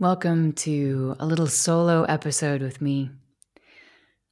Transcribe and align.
Welcome 0.00 0.52
to 0.52 1.16
a 1.18 1.26
little 1.26 1.48
solo 1.48 2.04
episode 2.04 2.62
with 2.62 2.80
me. 2.80 3.10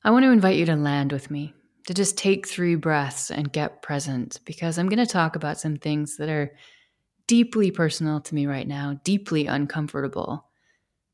I 0.04 0.12
want 0.12 0.24
to 0.24 0.30
invite 0.30 0.58
you 0.58 0.66
to 0.66 0.76
land 0.76 1.10
with 1.10 1.28
me, 1.28 1.54
to 1.88 1.92
just 1.92 2.16
take 2.16 2.46
three 2.46 2.76
breaths 2.76 3.32
and 3.32 3.52
get 3.52 3.82
present, 3.82 4.38
because 4.44 4.78
I'm 4.78 4.88
going 4.88 5.04
to 5.04 5.12
talk 5.12 5.34
about 5.34 5.58
some 5.58 5.76
things 5.76 6.18
that 6.18 6.28
are 6.28 6.54
deeply 7.26 7.72
personal 7.72 8.20
to 8.20 8.34
me 8.36 8.46
right 8.46 8.68
now, 8.68 9.00
deeply 9.02 9.48
uncomfortable, 9.48 10.46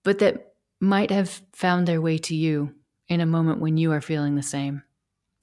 but 0.03 0.19
that 0.19 0.53
might 0.81 1.11
have 1.11 1.41
found 1.55 1.89
their 1.89 2.03
way 2.03 2.19
to 2.19 2.37
you 2.37 2.75
in 3.09 3.23
a 3.23 3.27
moment 3.27 3.59
when 3.59 3.79
you 3.79 3.91
are 3.93 4.03
feeling 4.03 4.35
the 4.35 4.43
same. 4.43 4.83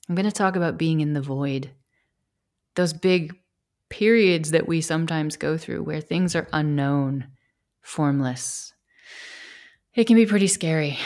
I'm 0.07 0.13
going 0.13 0.27
to 0.27 0.31
talk 0.31 0.55
about 0.55 0.77
being 0.77 1.01
in 1.01 1.13
the 1.13 1.21
void, 1.21 1.71
those 2.75 2.93
big 2.93 3.35
periods 3.89 4.51
that 4.51 4.67
we 4.67 4.81
sometimes 4.81 5.35
go 5.35 5.57
through 5.57 5.81
where 5.81 5.99
things 5.99 6.35
are 6.35 6.47
unknown, 6.53 7.25
formless. 7.81 8.75
It 9.95 10.05
can 10.05 10.15
be 10.15 10.25
pretty 10.25 10.47
scary. 10.47 10.97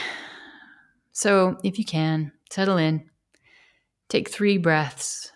So, 1.11 1.57
if 1.63 1.79
you 1.79 1.85
can, 1.85 2.31
settle 2.49 2.77
in, 2.77 3.09
take 4.09 4.29
three 4.29 4.57
breaths, 4.57 5.31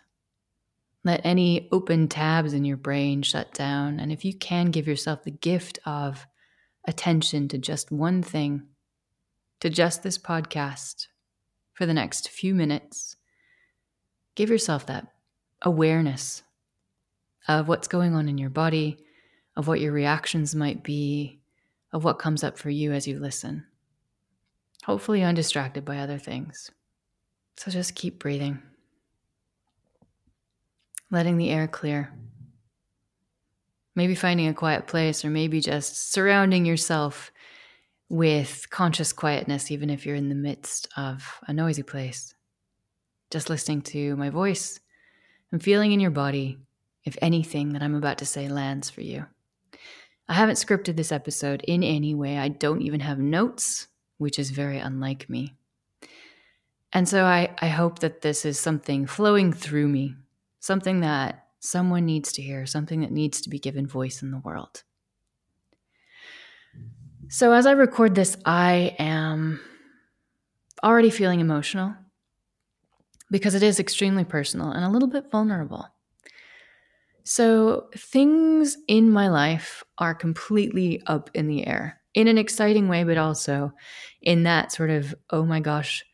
let 1.04 1.22
any 1.24 1.70
open 1.72 2.10
tabs 2.10 2.54
in 2.54 2.66
your 2.66 2.78
brain 2.78 3.22
shut 3.22 3.54
down. 3.54 4.00
And 4.00 4.12
if 4.12 4.26
you 4.26 4.34
can, 4.34 4.72
give 4.72 4.88
yourself 4.88 5.24
the 5.24 5.32
gift 5.32 5.80
of 5.86 6.28
attention 6.86 7.48
to 7.50 7.58
just 7.58 7.92
one 7.92 8.22
thing, 8.22 8.64
to 9.62 9.70
just 9.70 10.04
this 10.04 10.18
podcast 10.18 11.08
for 11.74 11.86
the 11.86 11.94
next 11.94 12.30
few 12.30 12.54
minutes, 12.54 13.16
give 14.36 14.50
yourself 14.50 14.86
that 14.88 15.08
awareness 15.62 16.44
of 17.48 17.68
what's 17.68 17.88
going 17.88 18.14
on 18.14 18.28
in 18.28 18.38
your 18.38 18.50
body, 18.50 18.98
of 19.56 19.68
what 19.68 19.80
your 19.80 19.94
reactions 19.94 20.54
might 20.54 20.84
be, 20.84 21.37
of 21.98 22.04
what 22.04 22.20
comes 22.20 22.44
up 22.44 22.60
for 22.60 22.70
you 22.70 22.94
as 22.94 23.08
you 23.08 23.20
listen. 23.20 23.66
Hopefully, 24.86 25.24
undistracted 25.24 25.84
by 25.84 25.98
other 25.98 26.20
things. 26.20 26.70
So 27.58 27.72
just 27.72 27.96
keep 27.96 28.20
breathing, 28.20 28.62
letting 31.10 31.38
the 31.38 31.50
air 31.50 31.68
clear. 31.68 32.14
Maybe 33.96 34.14
finding 34.14 34.48
a 34.48 34.54
quiet 34.54 34.86
place, 34.86 35.26
or 35.26 35.32
maybe 35.32 35.60
just 35.60 36.12
surrounding 36.12 36.66
yourself 36.66 37.32
with 38.10 38.68
conscious 38.70 39.12
quietness, 39.12 39.72
even 39.72 39.90
if 39.90 40.06
you're 40.06 40.16
in 40.16 40.30
the 40.30 40.36
midst 40.36 40.88
of 40.96 41.40
a 41.48 41.54
noisy 41.54 41.82
place. 41.82 42.36
Just 43.32 43.50
listening 43.50 43.82
to 43.82 44.16
my 44.18 44.30
voice 44.30 44.80
and 45.52 45.64
feeling 45.64 45.94
in 45.94 46.00
your 46.00 46.12
body 46.12 46.60
if 47.06 47.18
anything 47.24 47.74
that 47.74 47.82
I'm 47.82 47.96
about 47.96 48.20
to 48.20 48.26
say 48.26 48.50
lands 48.50 48.88
for 48.92 49.02
you. 49.02 49.26
I 50.30 50.34
haven't 50.34 50.56
scripted 50.56 50.98
this 50.98 51.12
episode 51.12 51.62
in 51.68 51.84
any 51.84 52.14
way. 52.14 52.38
I 52.38 52.50
don't 52.50 52.82
even 52.82 53.00
have 53.00 53.20
notes, 53.20 53.88
which 54.18 54.38
is 54.38 54.50
very 54.50 54.78
unlike 54.78 55.30
me. 55.30 55.56
And 56.92 57.08
so 57.08 57.24
I, 57.24 57.56
I 57.62 57.68
hope 57.68 58.00
that 58.00 58.22
this 58.22 58.46
is 58.46 58.60
something 58.60 59.06
flowing 59.06 59.54
through 59.54 59.88
me, 59.88 60.16
something 60.60 61.02
that 61.02 61.48
someone 61.60 62.06
needs 62.06 62.32
to 62.34 62.42
hear, 62.42 62.66
something 62.66 63.02
that 63.02 63.12
needs 63.12 63.42
to 63.42 63.50
be 63.50 63.60
given 63.60 63.88
voice 63.88 64.22
in 64.22 64.32
the 64.32 64.40
world. 64.40 64.84
So 67.30 67.52
as 67.52 67.66
I 67.66 67.72
record 67.72 68.16
this, 68.16 68.38
I 68.46 68.96
am 69.00 69.60
already 70.84 71.10
feeling 71.10 71.40
emotional 71.40 71.96
because 73.30 73.56
it 73.56 73.64
is 73.64 73.80
extremely 73.80 74.24
personal 74.24 74.72
and 74.72 74.86
a 74.86 74.90
little 74.90 75.10
bit 75.10 75.30
vulnerable. 75.30 75.88
So, 77.30 77.90
things 77.94 78.78
in 78.88 79.12
my 79.12 79.28
life 79.28 79.84
are 79.98 80.16
completely 80.16 81.04
up 81.08 81.30
in 81.34 81.48
the 81.48 81.68
air 81.68 82.00
in 82.14 82.30
an 82.30 82.38
exciting 82.38 82.88
way, 82.88 83.04
but 83.04 83.18
also 83.18 83.74
in 84.22 84.44
that 84.44 84.72
sort 84.72 84.92
of, 84.92 85.14
oh 85.30 85.44
my 85.44 85.60
gosh, 85.60 86.06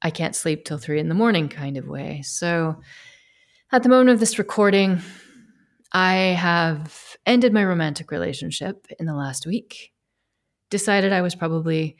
I 0.00 0.08
can't 0.08 0.34
sleep 0.34 0.64
till 0.64 0.78
three 0.78 1.00
in 1.00 1.10
the 1.10 1.14
morning 1.14 1.50
kind 1.50 1.76
of 1.76 1.86
way. 1.86 2.22
So, 2.22 2.80
at 3.72 3.82
the 3.82 3.90
moment 3.90 4.08
of 4.08 4.20
this 4.20 4.38
recording, 4.38 5.02
I 5.92 6.14
have 6.14 7.14
ended 7.26 7.52
my 7.52 7.62
romantic 7.62 8.10
relationship 8.10 8.86
in 8.98 9.04
the 9.04 9.14
last 9.14 9.44
week, 9.44 9.92
decided 10.70 11.12
I 11.12 11.20
was 11.20 11.34
probably 11.34 11.98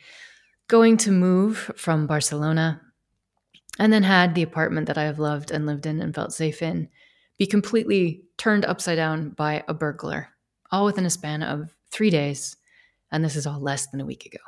going 0.68 0.96
to 0.96 1.10
move 1.10 1.70
from 1.76 2.06
Barcelona, 2.06 2.80
and 3.78 3.92
then 3.92 4.04
had 4.04 4.34
the 4.34 4.42
apartment 4.42 4.86
that 4.86 4.96
I 4.96 5.04
have 5.04 5.18
loved 5.18 5.50
and 5.50 5.66
lived 5.66 5.84
in 5.84 6.00
and 6.00 6.14
felt 6.14 6.32
safe 6.32 6.62
in 6.62 6.88
be 7.38 7.46
completely 7.46 8.23
turned 8.38 8.64
upside 8.64 8.96
down 8.96 9.30
by 9.30 9.64
a 9.68 9.74
burglar, 9.74 10.28
all 10.70 10.84
within 10.84 11.06
a 11.06 11.10
span 11.10 11.42
of 11.42 11.74
three 11.90 12.10
days. 12.10 12.56
And 13.12 13.24
this 13.24 13.36
is 13.36 13.46
all 13.46 13.60
less 13.60 13.86
than 13.88 14.00
a 14.00 14.06
week 14.06 14.26
ago. 14.26 14.38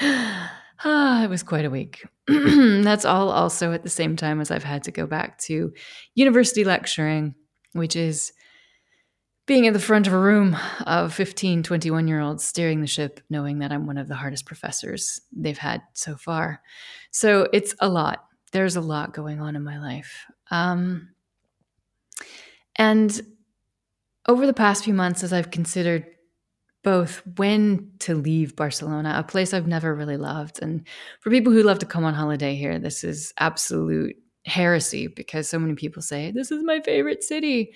ah, 0.84 1.24
it 1.24 1.28
was 1.30 1.42
quite 1.42 1.64
a 1.64 1.70
week. 1.70 2.06
That's 2.26 3.04
all 3.04 3.30
also 3.30 3.72
at 3.72 3.82
the 3.82 3.90
same 3.90 4.16
time 4.16 4.40
as 4.40 4.50
I've 4.50 4.64
had 4.64 4.84
to 4.84 4.90
go 4.90 5.06
back 5.06 5.38
to 5.40 5.72
university 6.14 6.64
lecturing, 6.64 7.34
which 7.72 7.96
is 7.96 8.32
being 9.46 9.66
at 9.66 9.74
the 9.74 9.80
front 9.80 10.06
of 10.06 10.12
a 10.12 10.18
room 10.18 10.56
of 10.86 11.12
15, 11.12 11.62
21 11.62 12.08
year 12.08 12.20
olds 12.20 12.44
steering 12.44 12.80
the 12.80 12.86
ship, 12.86 13.20
knowing 13.28 13.58
that 13.58 13.72
I'm 13.72 13.86
one 13.86 13.98
of 13.98 14.08
the 14.08 14.14
hardest 14.14 14.46
professors 14.46 15.20
they've 15.32 15.58
had 15.58 15.82
so 15.92 16.16
far. 16.16 16.62
So 17.10 17.48
it's 17.52 17.74
a 17.80 17.88
lot. 17.88 18.24
There's 18.52 18.76
a 18.76 18.80
lot 18.80 19.12
going 19.12 19.40
on 19.40 19.56
in 19.56 19.62
my 19.62 19.78
life. 19.78 20.26
Um, 20.50 21.10
and 22.76 23.20
over 24.26 24.46
the 24.46 24.54
past 24.54 24.84
few 24.84 24.94
months, 24.94 25.22
as 25.22 25.32
I've 25.32 25.50
considered 25.50 26.06
both 26.82 27.22
when 27.36 27.92
to 28.00 28.14
leave 28.14 28.56
Barcelona, 28.56 29.14
a 29.16 29.22
place 29.22 29.54
I've 29.54 29.66
never 29.66 29.94
really 29.94 30.16
loved, 30.16 30.60
and 30.62 30.86
for 31.20 31.30
people 31.30 31.52
who 31.52 31.62
love 31.62 31.78
to 31.80 31.86
come 31.86 32.04
on 32.04 32.14
holiday 32.14 32.54
here, 32.54 32.78
this 32.78 33.04
is 33.04 33.32
absolute 33.38 34.16
heresy 34.46 35.06
because 35.06 35.48
so 35.48 35.58
many 35.58 35.74
people 35.74 36.02
say, 36.02 36.30
This 36.30 36.50
is 36.50 36.62
my 36.62 36.80
favorite 36.80 37.24
city. 37.24 37.72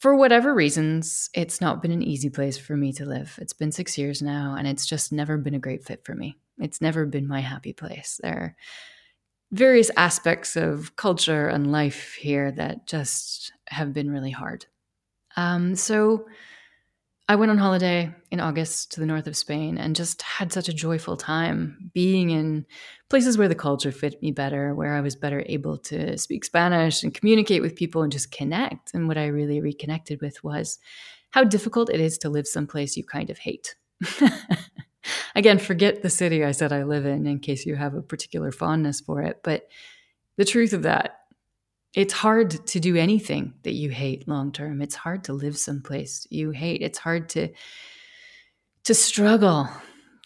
For 0.00 0.14
whatever 0.14 0.54
reasons, 0.54 1.28
it's 1.34 1.60
not 1.60 1.82
been 1.82 1.90
an 1.90 2.04
easy 2.04 2.30
place 2.30 2.56
for 2.56 2.76
me 2.76 2.92
to 2.94 3.04
live. 3.04 3.36
It's 3.40 3.52
been 3.52 3.72
six 3.72 3.98
years 3.98 4.22
now, 4.22 4.54
and 4.56 4.68
it's 4.68 4.86
just 4.86 5.12
never 5.12 5.36
been 5.38 5.54
a 5.54 5.60
great 5.60 5.84
fit 5.84 6.04
for 6.04 6.14
me. 6.14 6.36
It's 6.58 6.80
never 6.80 7.04
been 7.04 7.26
my 7.26 7.40
happy 7.40 7.72
place. 7.72 8.20
There 8.22 8.32
are 8.32 8.56
various 9.50 9.90
aspects 9.96 10.56
of 10.56 10.94
culture 10.96 11.48
and 11.48 11.72
life 11.72 12.14
here 12.14 12.52
that 12.52 12.86
just 12.86 13.52
have 13.70 13.92
been 13.92 14.10
really 14.10 14.30
hard. 14.30 14.66
Um, 15.36 15.74
so 15.74 16.26
I 17.30 17.36
went 17.36 17.50
on 17.50 17.58
holiday 17.58 18.10
in 18.30 18.40
August 18.40 18.92
to 18.92 19.00
the 19.00 19.06
north 19.06 19.26
of 19.26 19.36
Spain 19.36 19.76
and 19.76 19.94
just 19.94 20.22
had 20.22 20.50
such 20.50 20.68
a 20.68 20.72
joyful 20.72 21.16
time 21.16 21.90
being 21.92 22.30
in 22.30 22.64
places 23.10 23.36
where 23.36 23.48
the 23.48 23.54
culture 23.54 23.92
fit 23.92 24.22
me 24.22 24.32
better, 24.32 24.74
where 24.74 24.94
I 24.94 25.02
was 25.02 25.14
better 25.14 25.44
able 25.46 25.76
to 25.78 26.16
speak 26.16 26.46
Spanish 26.46 27.02
and 27.02 27.12
communicate 27.12 27.60
with 27.60 27.76
people 27.76 28.02
and 28.02 28.10
just 28.10 28.32
connect. 28.32 28.94
And 28.94 29.08
what 29.08 29.18
I 29.18 29.26
really 29.26 29.60
reconnected 29.60 30.22
with 30.22 30.42
was 30.42 30.78
how 31.30 31.44
difficult 31.44 31.90
it 31.90 32.00
is 32.00 32.16
to 32.18 32.30
live 32.30 32.48
someplace 32.48 32.96
you 32.96 33.04
kind 33.04 33.28
of 33.28 33.36
hate. 33.36 33.76
again, 35.34 35.58
forget 35.58 36.00
the 36.00 36.10
city 36.10 36.42
I 36.42 36.52
said 36.52 36.72
I 36.72 36.84
live 36.84 37.04
in 37.04 37.26
in 37.26 37.40
case 37.40 37.66
you 37.66 37.76
have 37.76 37.94
a 37.94 38.02
particular 38.02 38.52
fondness 38.52 39.02
for 39.02 39.22
it. 39.22 39.40
But 39.42 39.68
the 40.38 40.46
truth 40.46 40.72
of 40.72 40.82
that, 40.84 41.20
it's 41.98 42.14
hard 42.14 42.64
to 42.64 42.78
do 42.78 42.94
anything 42.94 43.54
that 43.64 43.72
you 43.72 43.90
hate 43.90 44.28
long 44.28 44.52
term. 44.52 44.80
It's 44.80 44.94
hard 44.94 45.24
to 45.24 45.32
live 45.32 45.58
someplace 45.58 46.28
you 46.30 46.52
hate. 46.52 46.80
It's 46.80 46.98
hard 46.98 47.28
to 47.30 47.48
to 48.84 48.94
struggle 48.94 49.68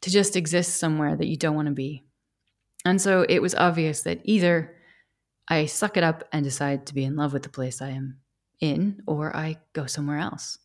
to 0.03 0.11
just 0.11 0.37
exist 0.37 0.77
somewhere 0.77 1.17
that 1.17 1.29
you 1.29 1.39
don't 1.39 1.57
want 1.57 1.69
to 1.69 1.75
be. 1.75 2.05
And 2.85 3.01
so 3.01 3.25
it 3.27 3.41
was 3.41 3.55
obvious 3.55 4.03
that 4.03 4.21
either 4.25 4.77
I 5.49 5.65
suck 5.65 5.97
it 5.97 6.05
up 6.05 6.25
and 6.31 6.45
decide 6.45 6.85
to 6.87 6.95
be 6.95 7.05
in 7.05 7.17
love 7.17 7.33
with 7.33 7.43
the 7.43 7.49
place 7.49 7.81
I 7.81 7.89
am 7.89 8.19
in, 8.61 9.01
or 9.07 9.35
I 9.35 9.57
go 9.73 9.87
somewhere 9.87 10.19
else. 10.19 10.59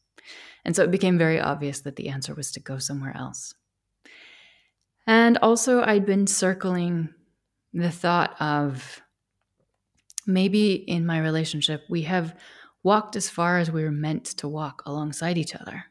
And 0.66 0.76
so 0.76 0.84
it 0.84 0.92
became 0.92 1.18
very 1.18 1.40
obvious 1.40 1.80
that 1.82 1.96
the 1.96 2.10
answer 2.10 2.36
was 2.36 2.52
to 2.52 2.60
go 2.60 2.80
somewhere 2.80 3.16
else. 3.16 3.54
And 5.08 5.38
also, 5.38 5.84
I'd 5.84 6.06
been 6.06 6.28
circling 6.28 7.14
the 7.72 7.92
thought 7.92 8.36
of 8.42 9.02
maybe 10.28 10.74
in 10.74 11.06
my 11.06 11.20
relationship, 11.20 11.84
we 11.90 12.04
have 12.04 12.36
walked 12.84 13.16
as 13.16 13.30
far 13.30 13.58
as 13.58 13.72
we 13.72 13.84
were 13.84 13.92
meant 13.92 14.26
to 14.26 14.48
walk 14.48 14.84
alongside 14.86 15.38
each 15.38 15.56
other? 15.56 15.86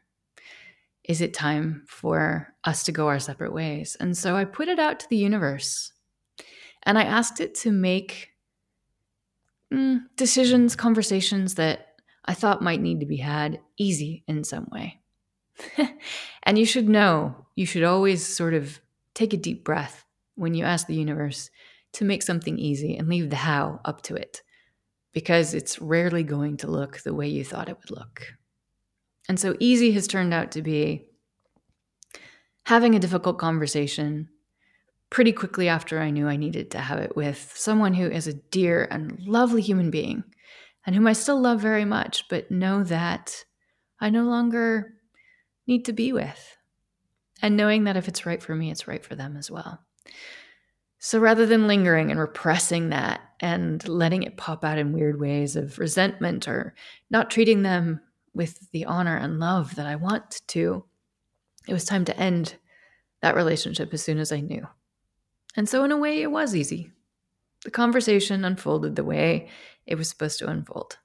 Is 1.03 1.21
it 1.21 1.33
time 1.33 1.83
for 1.87 2.53
us 2.63 2.83
to 2.85 2.91
go 2.91 3.07
our 3.07 3.19
separate 3.19 3.53
ways? 3.53 3.95
And 3.99 4.17
so 4.17 4.35
I 4.35 4.45
put 4.45 4.67
it 4.67 4.79
out 4.79 4.99
to 4.99 5.09
the 5.09 5.17
universe 5.17 5.93
and 6.83 6.97
I 6.97 7.03
asked 7.03 7.39
it 7.39 7.55
to 7.55 7.71
make 7.71 8.29
mm, 9.73 9.99
decisions, 10.15 10.75
conversations 10.75 11.55
that 11.55 11.95
I 12.25 12.33
thought 12.33 12.61
might 12.61 12.81
need 12.81 12.99
to 12.99 13.05
be 13.05 13.17
had 13.17 13.59
easy 13.77 14.23
in 14.27 14.43
some 14.43 14.67
way. 14.71 14.99
and 16.43 16.57
you 16.57 16.65
should 16.65 16.89
know, 16.89 17.45
you 17.55 17.65
should 17.65 17.83
always 17.83 18.25
sort 18.25 18.53
of 18.53 18.79
take 19.13 19.33
a 19.33 19.37
deep 19.37 19.63
breath 19.63 20.05
when 20.35 20.53
you 20.53 20.65
ask 20.65 20.87
the 20.87 20.95
universe 20.95 21.49
to 21.97 22.05
make 22.05 22.21
something 22.21 22.59
easy 22.59 22.95
and 22.95 23.07
leave 23.07 23.31
the 23.31 23.35
how 23.35 23.79
up 23.83 24.03
to 24.03 24.15
it 24.15 24.43
because 25.13 25.55
it's 25.55 25.81
rarely 25.81 26.21
going 26.21 26.57
to 26.57 26.67
look 26.67 26.99
the 26.99 27.13
way 27.13 27.27
you 27.27 27.43
thought 27.43 27.69
it 27.69 27.77
would 27.79 27.89
look. 27.89 28.33
And 29.27 29.39
so 29.39 29.55
easy 29.59 29.91
has 29.93 30.07
turned 30.07 30.31
out 30.31 30.51
to 30.51 30.61
be 30.61 31.07
having 32.67 32.93
a 32.93 32.99
difficult 32.99 33.39
conversation 33.39 34.29
pretty 35.09 35.31
quickly 35.31 35.67
after 35.67 35.99
I 35.99 36.11
knew 36.11 36.27
I 36.27 36.35
needed 36.35 36.69
to 36.71 36.79
have 36.79 36.99
it 36.99 37.15
with 37.15 37.51
someone 37.55 37.95
who 37.95 38.07
is 38.07 38.27
a 38.27 38.33
dear 38.33 38.87
and 38.91 39.19
lovely 39.25 39.63
human 39.63 39.89
being 39.89 40.23
and 40.85 40.95
whom 40.95 41.07
I 41.07 41.13
still 41.13 41.41
love 41.41 41.61
very 41.61 41.85
much, 41.85 42.25
but 42.29 42.51
know 42.51 42.83
that 42.83 43.43
I 43.99 44.11
no 44.11 44.25
longer 44.25 44.93
need 45.65 45.85
to 45.85 45.93
be 45.93 46.13
with. 46.13 46.57
And 47.41 47.57
knowing 47.57 47.85
that 47.85 47.97
if 47.97 48.07
it's 48.07 48.25
right 48.25 48.41
for 48.41 48.53
me, 48.53 48.69
it's 48.69 48.87
right 48.87 49.03
for 49.03 49.15
them 49.15 49.35
as 49.35 49.49
well. 49.49 49.79
So 50.99 51.19
rather 51.19 51.45
than 51.45 51.67
lingering 51.67 52.09
and 52.11 52.19
repressing 52.19 52.89
that 52.89 53.21
and 53.39 53.87
letting 53.87 54.23
it 54.23 54.37
pop 54.37 54.63
out 54.63 54.79
in 54.79 54.93
weird 54.93 55.19
ways 55.19 55.55
of 55.55 55.77
resentment 55.77 56.47
or 56.47 56.73
not 57.09 57.29
treating 57.29 57.61
them 57.61 58.01
with 58.33 58.71
the 58.71 58.85
honor 58.85 59.15
and 59.15 59.39
love 59.39 59.75
that 59.75 59.85
I 59.85 59.95
want 59.95 60.41
to, 60.47 60.85
it 61.67 61.73
was 61.73 61.85
time 61.85 62.05
to 62.05 62.17
end 62.17 62.55
that 63.21 63.35
relationship 63.35 63.93
as 63.93 64.01
soon 64.01 64.17
as 64.19 64.31
I 64.31 64.41
knew. 64.41 64.67
And 65.55 65.67
so, 65.67 65.83
in 65.83 65.91
a 65.91 65.97
way, 65.97 66.21
it 66.21 66.31
was 66.31 66.55
easy. 66.55 66.91
The 67.63 67.71
conversation 67.71 68.45
unfolded 68.45 68.95
the 68.95 69.03
way 69.03 69.49
it 69.85 69.95
was 69.95 70.09
supposed 70.09 70.39
to 70.39 70.49
unfold. 70.49 70.97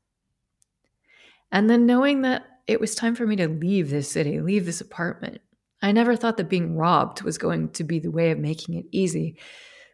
And 1.50 1.68
then 1.68 1.86
knowing 1.86 2.22
that 2.22 2.44
it 2.66 2.80
was 2.80 2.94
time 2.94 3.14
for 3.14 3.26
me 3.26 3.36
to 3.36 3.48
leave 3.48 3.90
this 3.90 4.10
city, 4.10 4.40
leave 4.40 4.66
this 4.66 4.80
apartment, 4.80 5.40
I 5.80 5.92
never 5.92 6.16
thought 6.16 6.36
that 6.36 6.48
being 6.48 6.76
robbed 6.76 7.22
was 7.22 7.38
going 7.38 7.70
to 7.70 7.84
be 7.84 7.98
the 7.98 8.10
way 8.10 8.30
of 8.30 8.38
making 8.38 8.76
it 8.76 8.86
easy. 8.92 9.36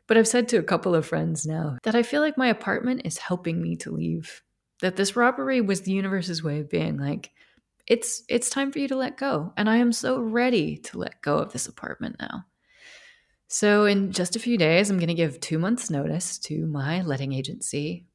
But 0.08 0.16
I've 0.16 0.26
said 0.26 0.48
to 0.48 0.56
a 0.56 0.64
couple 0.64 0.96
of 0.96 1.06
friends 1.06 1.46
now 1.46 1.78
that 1.84 1.94
I 1.94 2.02
feel 2.02 2.22
like 2.22 2.36
my 2.36 2.48
apartment 2.48 3.02
is 3.04 3.18
helping 3.18 3.62
me 3.62 3.76
to 3.76 3.92
leave. 3.92 4.42
That 4.80 4.96
this 4.96 5.14
robbery 5.14 5.60
was 5.60 5.82
the 5.82 5.92
universe's 5.92 6.42
way 6.42 6.58
of 6.60 6.70
being 6.70 6.98
like, 6.98 7.30
it's 7.86 8.22
it's 8.28 8.50
time 8.50 8.72
for 8.72 8.78
you 8.78 8.88
to 8.88 8.96
let 8.96 9.16
go. 9.16 9.52
And 9.56 9.68
I 9.68 9.76
am 9.76 9.92
so 9.92 10.20
ready 10.20 10.76
to 10.78 10.98
let 10.98 11.22
go 11.22 11.38
of 11.38 11.52
this 11.52 11.68
apartment 11.68 12.16
now. 12.18 12.44
So 13.48 13.84
in 13.86 14.12
just 14.12 14.36
a 14.36 14.40
few 14.40 14.58
days, 14.58 14.90
I'm 14.90 14.98
going 14.98 15.08
to 15.08 15.14
give 15.14 15.40
2 15.40 15.58
months 15.58 15.90
notice 15.90 16.38
to 16.40 16.66
my 16.66 17.02
letting 17.02 17.32
agency. 17.32 18.06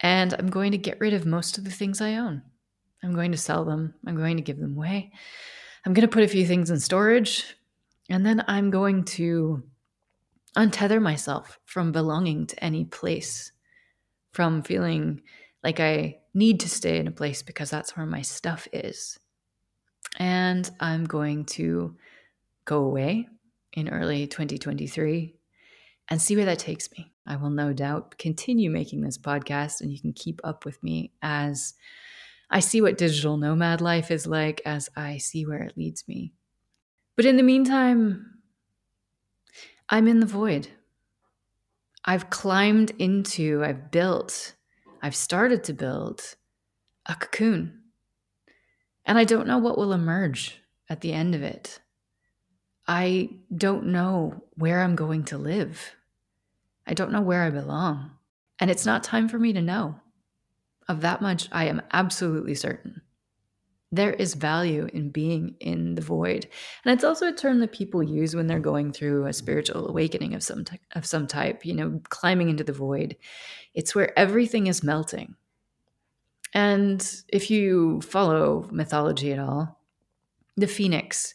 And 0.00 0.34
I'm 0.34 0.48
going 0.48 0.72
to 0.72 0.78
get 0.78 1.00
rid 1.00 1.14
of 1.14 1.26
most 1.26 1.58
of 1.58 1.64
the 1.64 1.70
things 1.70 2.00
I 2.00 2.16
own. 2.16 2.42
I'm 3.02 3.14
going 3.14 3.32
to 3.32 3.38
sell 3.38 3.64
them. 3.64 3.94
I'm 4.06 4.16
going 4.16 4.36
to 4.36 4.42
give 4.42 4.58
them 4.58 4.76
away. 4.76 5.12
I'm 5.84 5.94
going 5.94 6.06
to 6.06 6.12
put 6.12 6.24
a 6.24 6.28
few 6.28 6.44
things 6.44 6.70
in 6.70 6.80
storage. 6.80 7.56
And 8.10 8.26
then 8.26 8.44
I'm 8.46 8.70
going 8.70 9.04
to 9.04 9.62
untether 10.56 11.00
myself 11.00 11.58
from 11.64 11.92
belonging 11.92 12.46
to 12.46 12.64
any 12.64 12.84
place, 12.84 13.52
from 14.32 14.62
feeling 14.62 15.20
like 15.62 15.80
I 15.80 16.18
need 16.34 16.60
to 16.60 16.68
stay 16.68 16.98
in 16.98 17.06
a 17.06 17.12
place 17.12 17.42
because 17.42 17.70
that's 17.70 17.96
where 17.96 18.06
my 18.06 18.22
stuff 18.22 18.66
is. 18.72 19.18
And 20.18 20.70
I'm 20.80 21.04
going 21.04 21.44
to 21.46 21.96
go 22.64 22.84
away 22.84 23.28
in 23.72 23.88
early 23.88 24.26
2023 24.26 25.34
and 26.08 26.22
see 26.22 26.36
where 26.36 26.44
that 26.46 26.58
takes 26.58 26.90
me. 26.92 27.12
I 27.26 27.36
will 27.36 27.50
no 27.50 27.72
doubt 27.72 28.16
continue 28.18 28.70
making 28.70 29.00
this 29.00 29.18
podcast, 29.18 29.80
and 29.80 29.92
you 29.92 30.00
can 30.00 30.12
keep 30.12 30.40
up 30.44 30.64
with 30.64 30.80
me 30.82 31.12
as 31.22 31.74
I 32.48 32.60
see 32.60 32.80
what 32.80 32.98
digital 32.98 33.36
nomad 33.36 33.80
life 33.80 34.12
is 34.12 34.26
like, 34.26 34.62
as 34.64 34.88
I 34.96 35.18
see 35.18 35.44
where 35.44 35.62
it 35.62 35.76
leads 35.76 36.06
me. 36.06 36.32
But 37.16 37.24
in 37.24 37.36
the 37.36 37.42
meantime, 37.42 38.35
I'm 39.88 40.08
in 40.08 40.20
the 40.20 40.26
void. 40.26 40.68
I've 42.04 42.30
climbed 42.30 42.92
into, 42.98 43.62
I've 43.64 43.90
built 43.90 44.54
I've 45.06 45.14
started 45.14 45.62
to 45.64 45.72
build 45.72 46.34
a 47.06 47.14
cocoon. 47.14 47.80
And 49.04 49.18
I 49.18 49.22
don't 49.24 49.46
know 49.46 49.58
what 49.58 49.78
will 49.78 49.92
emerge 49.92 50.60
at 50.88 51.00
the 51.00 51.12
end 51.12 51.36
of 51.36 51.44
it. 51.44 51.78
I 52.88 53.30
don't 53.54 53.86
know 53.86 54.42
where 54.54 54.82
I'm 54.82 54.96
going 54.96 55.22
to 55.26 55.38
live. 55.38 55.94
I 56.86 56.94
don't 56.94 57.12
know 57.12 57.20
where 57.20 57.42
I 57.42 57.50
belong. 57.50 58.10
And 58.58 58.68
it's 58.68 58.84
not 58.84 59.04
time 59.04 59.28
for 59.28 59.38
me 59.38 59.52
to 59.52 59.62
know. 59.62 60.00
Of 60.88 61.02
that 61.02 61.22
much, 61.22 61.48
I 61.52 61.66
am 61.66 61.82
absolutely 61.92 62.56
certain. 62.56 63.02
There 63.92 64.12
is 64.12 64.34
value 64.34 64.88
in 64.92 65.10
being 65.10 65.54
in 65.60 65.94
the 65.94 66.02
void. 66.02 66.48
And 66.84 66.92
it's 66.92 67.04
also 67.04 67.28
a 67.28 67.32
term 67.32 67.60
that 67.60 67.72
people 67.72 68.02
use 68.02 68.34
when 68.34 68.46
they're 68.46 68.58
going 68.58 68.92
through 68.92 69.26
a 69.26 69.32
spiritual 69.32 69.88
awakening 69.88 70.34
of 70.34 70.42
some 70.42 70.64
t- 70.64 70.80
of 70.94 71.06
some 71.06 71.26
type, 71.26 71.64
you 71.64 71.74
know, 71.74 72.00
climbing 72.08 72.48
into 72.48 72.64
the 72.64 72.72
void. 72.72 73.16
It's 73.74 73.94
where 73.94 74.18
everything 74.18 74.66
is 74.66 74.82
melting. 74.82 75.36
And 76.52 77.22
if 77.28 77.50
you 77.50 78.00
follow 78.00 78.68
mythology 78.72 79.32
at 79.32 79.38
all, 79.38 79.78
the 80.56 80.66
phoenix 80.66 81.34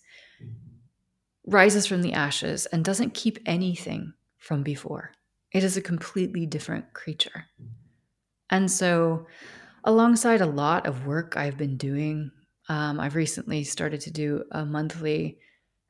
rises 1.46 1.86
from 1.86 2.02
the 2.02 2.14
ashes 2.14 2.66
and 2.68 2.84
doesn't 2.84 3.14
keep 3.14 3.40
anything 3.46 4.14
from 4.38 4.64
before. 4.64 5.12
It 5.52 5.64
is 5.64 5.78
a 5.78 5.82
completely 5.82 6.46
different 6.46 6.94
creature. 6.94 7.46
And 8.50 8.70
so, 8.70 9.28
alongside 9.84 10.42
a 10.42 10.46
lot 10.46 10.86
of 10.86 11.06
work 11.06 11.36
I've 11.38 11.58
been 11.58 11.78
doing 11.78 12.32
um, 12.70 13.00
I've 13.00 13.16
recently 13.16 13.64
started 13.64 14.02
to 14.02 14.12
do 14.12 14.44
a 14.52 14.66
monthly 14.66 15.38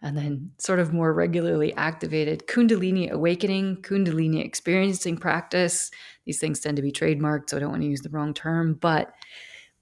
and 0.01 0.18
then 0.18 0.51
sort 0.57 0.79
of 0.79 0.94
more 0.94 1.13
regularly 1.13 1.73
activated 1.75 2.47
Kundalini 2.47 3.12
awakening, 3.12 3.77
Kundalini 3.77 4.44
experiencing 4.44 5.18
practice. 5.18 5.91
These 6.25 6.39
things 6.39 6.59
tend 6.59 6.77
to 6.77 6.81
be 6.81 6.91
trademarked, 6.91 7.50
so 7.50 7.57
I 7.57 7.59
don't 7.59 7.69
want 7.69 7.83
to 7.83 7.89
use 7.89 8.01
the 8.01 8.09
wrong 8.09 8.33
term, 8.33 8.73
but 8.73 9.13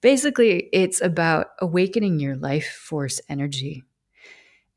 basically, 0.02 0.68
it's 0.72 1.00
about 1.00 1.48
awakening 1.60 2.20
your 2.20 2.36
life 2.36 2.68
force 2.68 3.20
energy. 3.28 3.82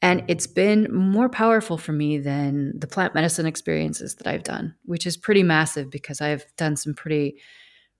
And 0.01 0.23
it's 0.27 0.47
been 0.47 0.93
more 0.93 1.29
powerful 1.29 1.77
for 1.77 1.93
me 1.93 2.17
than 2.17 2.77
the 2.77 2.87
plant 2.87 3.15
medicine 3.15 3.45
experiences 3.45 4.15
that 4.15 4.27
I've 4.27 4.43
done, 4.43 4.75
which 4.85 5.07
is 5.07 5.15
pretty 5.15 5.43
massive 5.43 5.89
because 5.89 6.19
I've 6.19 6.45
done 6.57 6.75
some 6.75 6.93
pretty 6.93 7.37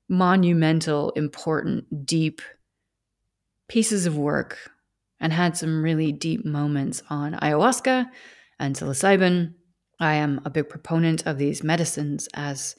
monumental, 0.10 1.12
important, 1.12 2.06
deep 2.06 2.42
pieces 3.74 4.06
of 4.06 4.16
work 4.16 4.70
and 5.20 5.34
had 5.34 5.58
some 5.58 5.84
really 5.84 6.12
deep 6.12 6.46
moments 6.46 7.02
on 7.10 7.34
ayahuasca 7.34 8.06
and 8.60 8.76
psilocybin. 8.76 9.52
I 10.00 10.14
am 10.14 10.40
a 10.46 10.52
big 10.52 10.70
proponent 10.70 11.26
of 11.26 11.40
these 11.40 11.64
medicines 11.64 12.30
as 12.36 12.76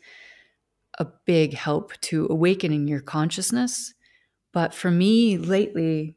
a 1.01 1.07
big 1.27 1.53
help 1.53 2.01
to 2.03 2.29
awakening 2.31 2.87
your 2.87 3.01
consciousness. 3.01 3.93
But 4.53 4.73
for 4.73 4.89
me 4.89 5.37
lately, 5.37 6.15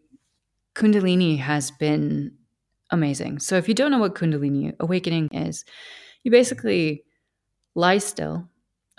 Kundalini 0.76 1.40
has 1.40 1.72
been 1.72 2.34
amazing. 2.92 3.40
So 3.40 3.58
if 3.58 3.68
you 3.68 3.74
don't 3.74 3.90
know 3.90 3.98
what 3.98 4.14
Kundalini 4.14 4.76
awakening 4.80 5.30
is, 5.32 5.66
you 6.22 6.30
basically 6.30 7.04
lie 7.74 7.98
still 7.98 8.48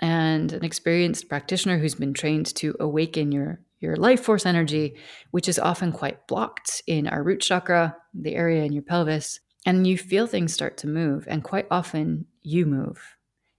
and 0.00 0.52
an 0.52 0.64
experienced 0.64 1.28
practitioner 1.28 1.78
who's 1.78 1.94
been 1.94 2.14
trained 2.14 2.52
to 2.56 2.74
awaken 2.80 3.30
your 3.30 3.60
your 3.80 3.96
life 3.96 4.22
force 4.22 4.46
energy, 4.46 4.96
which 5.30 5.48
is 5.48 5.58
often 5.58 5.92
quite 5.92 6.26
blocked 6.26 6.82
in 6.86 7.06
our 7.06 7.22
root 7.22 7.40
chakra, 7.40 7.96
the 8.14 8.34
area 8.34 8.64
in 8.64 8.72
your 8.72 8.82
pelvis, 8.82 9.40
and 9.66 9.86
you 9.86 9.96
feel 9.96 10.26
things 10.26 10.52
start 10.52 10.76
to 10.78 10.86
move. 10.86 11.26
And 11.28 11.44
quite 11.44 11.66
often 11.70 12.26
you 12.42 12.66
move 12.66 13.00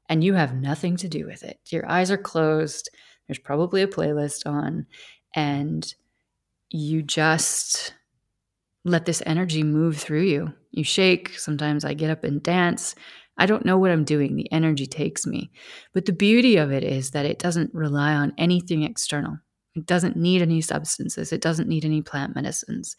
and 0.10 0.24
you 0.24 0.34
have 0.34 0.56
nothing 0.56 0.98
to 0.98 1.08
do 1.08 1.26
with 1.26 1.44
it. 1.44 1.60
Your 1.70 1.90
eyes 1.90 2.12
are 2.12 2.18
closed, 2.18 2.90
there's 3.28 3.40
probably 3.40 3.84
a 3.84 3.88
playlist 3.88 4.48
on, 4.48 4.88
and 5.36 5.94
you 6.70 7.04
just 7.04 7.94
let 8.84 9.06
this 9.06 9.22
energy 9.26 9.64
move 9.64 9.98
through 9.98 10.24
you. 10.24 10.54
You 10.72 10.84
shake. 10.84 11.38
Sometimes 11.38 11.86
I 11.86 11.94
get 11.94 12.10
up 12.10 12.24
and 12.24 12.42
dance. 12.42 12.96
I 13.38 13.46
don't 13.46 13.66
know 13.66 13.78
what 13.78 13.92
I'm 13.92 14.04
doing. 14.04 14.36
The 14.36 14.52
energy 14.52 14.86
takes 14.86 15.26
me. 15.26 15.52
But 15.94 16.06
the 16.06 16.12
beauty 16.12 16.58
of 16.58 16.72
it 16.72 16.84
is 16.84 17.12
that 17.12 17.26
it 17.26 17.40
doesn't 17.40 17.74
rely 17.74 18.14
on 18.14 18.34
anything 18.38 18.84
external. 18.84 19.40
It 19.80 19.88
doesn't 19.88 20.16
need 20.18 20.42
any 20.42 20.62
substances, 20.62 21.32
it 21.34 21.42
doesn't 21.42 21.70
need 21.70 21.86
any 21.86 22.02
plant 22.02 22.36
medicines. 22.36 22.96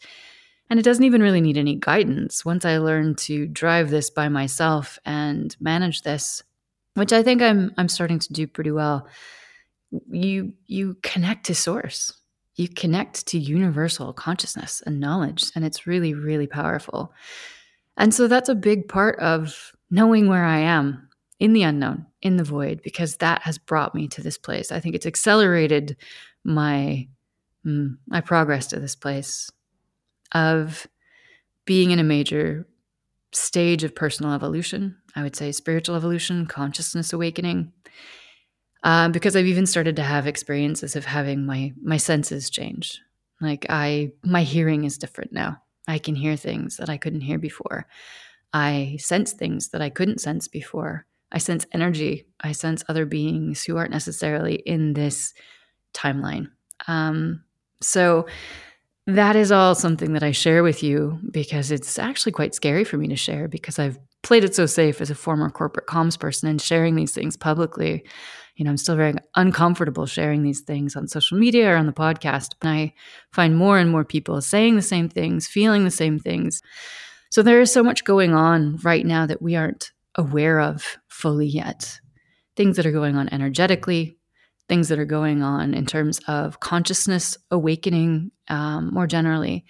And 0.69 0.79
it 0.79 0.83
doesn't 0.83 1.03
even 1.03 1.21
really 1.21 1.41
need 1.41 1.57
any 1.57 1.75
guidance. 1.75 2.45
Once 2.45 2.65
I 2.65 2.77
learned 2.77 3.17
to 3.19 3.47
drive 3.47 3.89
this 3.89 4.09
by 4.09 4.29
myself 4.29 4.97
and 5.05 5.55
manage 5.59 6.01
this, 6.03 6.43
which 6.95 7.13
I 7.13 7.23
think 7.23 7.41
I'm 7.41 7.71
I'm 7.77 7.89
starting 7.89 8.19
to 8.19 8.33
do 8.33 8.47
pretty 8.47 8.71
well, 8.71 9.07
you 10.09 10.53
you 10.67 10.95
connect 11.03 11.45
to 11.47 11.55
source. 11.55 12.13
you 12.55 12.67
connect 12.67 13.27
to 13.27 13.39
universal 13.39 14.13
consciousness 14.13 14.81
and 14.85 14.99
knowledge, 14.99 15.45
and 15.55 15.65
it's 15.65 15.87
really, 15.87 16.13
really 16.13 16.47
powerful. 16.47 17.13
And 17.97 18.13
so 18.13 18.27
that's 18.27 18.49
a 18.49 18.55
big 18.55 18.87
part 18.87 19.19
of 19.19 19.71
knowing 19.89 20.27
where 20.27 20.45
I 20.45 20.59
am 20.59 21.07
in 21.41 21.53
the 21.53 21.63
unknown, 21.63 22.05
in 22.21 22.37
the 22.37 22.43
void, 22.43 22.81
because 22.83 23.17
that 23.17 23.41
has 23.41 23.57
brought 23.57 23.95
me 23.95 24.07
to 24.07 24.21
this 24.21 24.37
place. 24.37 24.71
I 24.71 24.79
think 24.79 24.93
it's 24.93 25.07
accelerated 25.07 25.97
my 26.43 27.07
mm, 27.65 27.97
my 28.07 28.21
progress 28.21 28.67
to 28.67 28.79
this 28.79 28.95
place 28.95 29.49
of 30.33 30.85
being 31.65 31.89
in 31.89 31.97
a 31.97 32.03
major 32.03 32.67
stage 33.31 33.83
of 33.83 33.95
personal 33.95 34.33
evolution. 34.33 34.95
I 35.15 35.23
would 35.23 35.35
say 35.35 35.51
spiritual 35.51 35.95
evolution, 35.95 36.45
consciousness 36.45 37.11
awakening. 37.11 37.73
Um, 38.83 39.11
because 39.11 39.35
I've 39.35 39.47
even 39.47 39.65
started 39.65 39.95
to 39.95 40.03
have 40.03 40.27
experiences 40.27 40.95
of 40.95 41.05
having 41.05 41.47
my 41.47 41.73
my 41.81 41.97
senses 41.97 42.51
change. 42.51 43.01
Like 43.39 43.65
I, 43.67 44.11
my 44.23 44.43
hearing 44.43 44.83
is 44.83 44.99
different 44.99 45.33
now. 45.33 45.57
I 45.87 45.97
can 45.97 46.13
hear 46.13 46.35
things 46.35 46.77
that 46.77 46.89
I 46.89 46.97
couldn't 46.97 47.21
hear 47.21 47.39
before. 47.39 47.87
I 48.53 48.97
sense 48.99 49.33
things 49.33 49.69
that 49.69 49.81
I 49.81 49.89
couldn't 49.89 50.21
sense 50.21 50.47
before. 50.47 51.07
I 51.31 51.37
sense 51.37 51.65
energy. 51.71 52.27
I 52.41 52.51
sense 52.51 52.83
other 52.87 53.05
beings 53.05 53.63
who 53.63 53.77
aren't 53.77 53.91
necessarily 53.91 54.55
in 54.55 54.93
this 54.93 55.33
timeline. 55.93 56.49
Um, 56.87 57.43
so 57.81 58.27
that 59.07 59.35
is 59.35 59.51
all 59.51 59.75
something 59.75 60.13
that 60.13 60.23
I 60.23 60.31
share 60.31 60.63
with 60.63 60.83
you 60.83 61.19
because 61.31 61.71
it's 61.71 61.97
actually 61.97 62.31
quite 62.33 62.53
scary 62.53 62.83
for 62.83 62.97
me 62.97 63.07
to 63.07 63.15
share 63.15 63.47
because 63.47 63.79
I've 63.79 63.99
played 64.23 64.43
it 64.43 64.55
so 64.55 64.65
safe 64.65 65.01
as 65.01 65.09
a 65.09 65.15
former 65.15 65.49
corporate 65.49 65.87
comms 65.87 66.19
person 66.19 66.47
and 66.47 66.61
sharing 66.61 66.95
these 66.95 67.13
things 67.13 67.35
publicly. 67.35 68.05
You 68.55 68.65
know, 68.65 68.71
I'm 68.71 68.77
still 68.77 68.95
very 68.95 69.15
uncomfortable 69.35 70.05
sharing 70.05 70.43
these 70.43 70.61
things 70.61 70.95
on 70.95 71.07
social 71.07 71.37
media 71.37 71.71
or 71.71 71.77
on 71.77 71.87
the 71.87 71.93
podcast. 71.93 72.49
And 72.61 72.69
I 72.69 72.93
find 73.31 73.57
more 73.57 73.79
and 73.79 73.89
more 73.89 74.05
people 74.05 74.39
saying 74.41 74.75
the 74.75 74.81
same 74.81 75.09
things, 75.09 75.47
feeling 75.47 75.83
the 75.83 75.91
same 75.91 76.19
things. 76.19 76.61
So 77.31 77.41
there 77.41 77.61
is 77.61 77.71
so 77.71 77.81
much 77.81 78.03
going 78.03 78.33
on 78.33 78.77
right 78.83 79.05
now 79.05 79.25
that 79.25 79.41
we 79.41 79.55
aren't 79.55 79.91
aware 80.15 80.59
of 80.59 80.97
fully 81.07 81.47
yet. 81.47 81.99
Things 82.55 82.77
that 82.77 82.85
are 82.85 82.91
going 82.91 83.15
on 83.15 83.29
energetically, 83.29 84.17
things 84.67 84.89
that 84.89 84.99
are 84.99 85.05
going 85.05 85.41
on 85.41 85.73
in 85.73 85.85
terms 85.85 86.19
of 86.27 86.59
consciousness 86.59 87.37
awakening 87.49 88.31
um, 88.47 88.93
more 88.93 89.07
generally. 89.07 89.65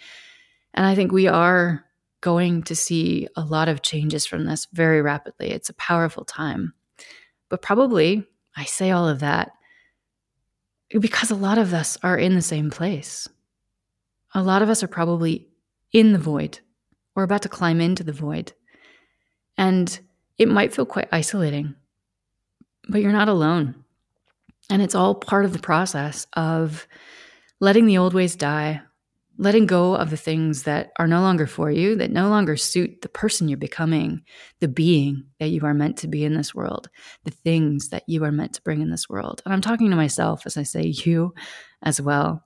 And 0.73 0.85
I 0.85 0.95
think 0.95 1.11
we 1.11 1.27
are 1.27 1.85
going 2.21 2.63
to 2.63 2.75
see 2.75 3.27
a 3.35 3.41
lot 3.41 3.67
of 3.67 3.81
changes 3.81 4.25
from 4.25 4.45
this 4.45 4.67
very 4.73 5.01
rapidly. 5.01 5.49
It's 5.51 5.69
a 5.69 5.75
powerful 5.75 6.23
time. 6.23 6.73
But 7.49 7.61
probably, 7.61 8.25
I 8.55 8.65
say 8.65 8.91
all 8.91 9.07
of 9.07 9.19
that 9.19 9.51
because 10.99 11.31
a 11.31 11.35
lot 11.35 11.57
of 11.57 11.73
us 11.73 11.97
are 12.03 12.17
in 12.17 12.35
the 12.35 12.41
same 12.41 12.69
place. 12.69 13.27
A 14.33 14.43
lot 14.43 14.61
of 14.61 14.69
us 14.69 14.83
are 14.83 14.87
probably 14.87 15.47
in 15.91 16.13
the 16.13 16.19
void 16.19 16.59
or 17.15 17.23
about 17.23 17.41
to 17.43 17.49
climb 17.49 17.81
into 17.81 18.03
the 18.03 18.13
void. 18.13 18.53
And 19.57 19.99
it 20.41 20.47
might 20.47 20.73
feel 20.73 20.87
quite 20.87 21.07
isolating, 21.11 21.75
but 22.89 22.99
you're 22.99 23.11
not 23.11 23.29
alone. 23.29 23.75
And 24.71 24.81
it's 24.81 24.95
all 24.95 25.13
part 25.13 25.45
of 25.45 25.53
the 25.53 25.59
process 25.59 26.25
of 26.33 26.87
letting 27.59 27.85
the 27.85 27.99
old 27.99 28.15
ways 28.15 28.35
die, 28.35 28.81
letting 29.37 29.67
go 29.67 29.95
of 29.95 30.09
the 30.09 30.17
things 30.17 30.63
that 30.63 30.93
are 30.97 31.07
no 31.07 31.21
longer 31.21 31.45
for 31.45 31.69
you, 31.69 31.95
that 31.97 32.09
no 32.09 32.27
longer 32.27 32.57
suit 32.57 33.03
the 33.03 33.07
person 33.09 33.49
you're 33.49 33.57
becoming, 33.59 34.23
the 34.61 34.67
being 34.67 35.25
that 35.39 35.49
you 35.49 35.63
are 35.63 35.75
meant 35.75 35.97
to 35.97 36.07
be 36.07 36.25
in 36.25 36.33
this 36.33 36.55
world, 36.55 36.89
the 37.23 37.29
things 37.29 37.89
that 37.89 38.01
you 38.07 38.23
are 38.23 38.31
meant 38.31 38.53
to 38.53 38.63
bring 38.63 38.81
in 38.81 38.89
this 38.89 39.07
world. 39.07 39.43
And 39.45 39.53
I'm 39.53 39.61
talking 39.61 39.91
to 39.91 39.95
myself 39.95 40.47
as 40.47 40.57
I 40.57 40.63
say 40.63 40.85
you 40.87 41.35
as 41.83 42.01
well. 42.01 42.43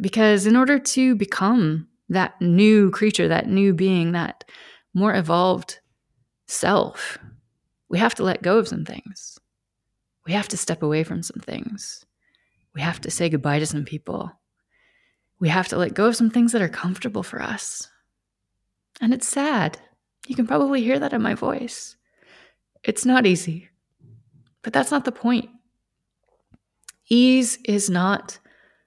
Because 0.00 0.46
in 0.46 0.56
order 0.56 0.78
to 0.78 1.14
become 1.14 1.86
that 2.08 2.40
new 2.40 2.90
creature, 2.92 3.28
that 3.28 3.46
new 3.46 3.74
being, 3.74 4.12
that 4.12 4.44
more 4.94 5.14
evolved 5.14 5.80
self, 6.46 7.18
we 7.88 7.98
have 7.98 8.14
to 8.16 8.24
let 8.24 8.42
go 8.42 8.58
of 8.58 8.68
some 8.68 8.84
things 8.84 9.38
we 10.26 10.32
have 10.32 10.48
to 10.48 10.56
step 10.56 10.82
away 10.82 11.04
from 11.04 11.22
some 11.22 11.40
things. 11.40 12.04
We 12.74 12.82
have 12.82 13.00
to 13.02 13.10
say 13.10 13.28
goodbye 13.28 13.60
to 13.60 13.66
some 13.66 13.84
people. 13.84 14.30
We 15.38 15.48
have 15.48 15.68
to 15.68 15.76
let 15.76 15.94
go 15.94 16.06
of 16.06 16.16
some 16.16 16.30
things 16.30 16.52
that 16.52 16.62
are 16.62 16.68
comfortable 16.68 17.22
for 17.22 17.40
us. 17.40 17.88
And 19.00 19.14
it's 19.14 19.28
sad. 19.28 19.78
You 20.26 20.34
can 20.34 20.46
probably 20.46 20.82
hear 20.82 20.98
that 20.98 21.12
in 21.12 21.22
my 21.22 21.34
voice. 21.34 21.96
It's 22.82 23.06
not 23.06 23.26
easy, 23.26 23.68
but 24.62 24.72
that's 24.72 24.90
not 24.90 25.04
the 25.04 25.12
point. 25.12 25.48
Ease 27.08 27.58
is 27.64 27.88
not 27.88 28.38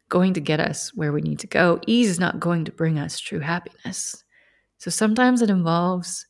going 0.09 0.33
to 0.33 0.41
get 0.41 0.59
us 0.59 0.93
where 0.93 1.13
we 1.13 1.21
need 1.21 1.39
to 1.39 1.47
go. 1.47 1.79
Ease 1.87 2.09
is 2.09 2.19
not 2.19 2.39
going 2.39 2.65
to 2.65 2.71
bring 2.71 2.99
us 2.99 3.19
true 3.19 3.39
happiness. 3.39 4.23
So 4.77 4.89
sometimes 4.91 5.41
it 5.41 5.49
involves 5.49 6.25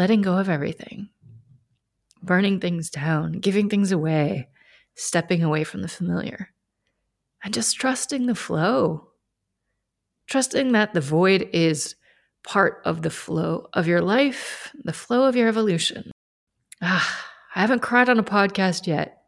letting 0.00 0.22
go 0.22 0.38
of 0.38 0.48
everything 0.48 1.10
burning 2.22 2.58
things 2.58 2.88
down, 2.88 3.32
giving 3.32 3.68
things 3.68 3.92
away, 3.92 4.48
stepping 4.94 5.42
away 5.42 5.62
from 5.62 5.82
the 5.82 5.88
familiar, 5.88 6.48
and 7.44 7.52
just 7.52 7.76
trusting 7.76 8.24
the 8.24 8.34
flow. 8.34 9.08
Trusting 10.26 10.72
that 10.72 10.94
the 10.94 11.02
void 11.02 11.50
is 11.52 11.96
part 12.44 12.80
of 12.86 13.02
the 13.02 13.10
flow 13.10 13.66
of 13.74 13.86
your 13.86 14.00
life, 14.00 14.74
the 14.84 14.94
flow 14.94 15.24
of 15.24 15.36
your 15.36 15.48
evolution. 15.48 16.10
Ah, 16.80 17.26
I 17.54 17.60
haven't 17.60 17.82
cried 17.82 18.08
on 18.08 18.18
a 18.18 18.22
podcast 18.22 18.86
yet. 18.86 19.22